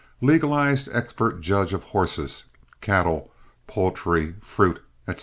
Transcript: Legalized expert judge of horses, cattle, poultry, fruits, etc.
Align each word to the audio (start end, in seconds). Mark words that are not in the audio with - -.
Legalized 0.21 0.89
expert 0.91 1.41
judge 1.41 1.73
of 1.73 1.83
horses, 1.83 2.45
cattle, 2.81 3.29
poultry, 3.67 4.33
fruits, 4.41 4.79
etc. 5.07 5.19